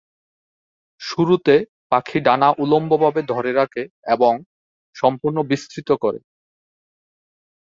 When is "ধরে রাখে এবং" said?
3.31-4.33